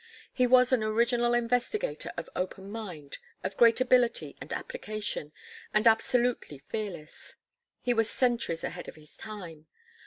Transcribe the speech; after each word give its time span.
He 0.33 0.47
was 0.47 0.71
an 0.71 0.81
original 0.83 1.35
investigator 1.35 2.11
of 2.17 2.27
open 2.35 2.71
mind, 2.71 3.19
of 3.43 3.55
great 3.55 3.79
ability 3.79 4.35
and 4.41 4.51
application, 4.51 5.31
and 5.75 5.87
absolutely 5.87 6.57
fearless. 6.57 7.35
He 7.81 7.93
was 7.93 8.09
centuries 8.09 8.63
ahead 8.63 8.87
of 8.87 8.95
his 8.95 9.15
time. 9.15 9.67